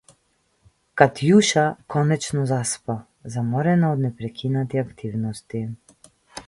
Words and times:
Катјуша 1.01 1.65
конечно 1.97 2.47
заспа, 2.53 2.97
заморена 3.35 3.95
од 3.97 4.03
непрекинати 4.09 4.85
активности. 4.89 5.65